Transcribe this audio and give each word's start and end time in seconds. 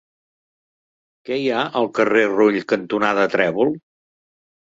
Què 1.27 1.37
hi 1.41 1.43
ha 1.49 1.59
al 1.81 1.89
carrer 1.99 2.25
Rull 2.31 2.57
cantonada 2.73 3.27
Trèvol? 3.35 3.73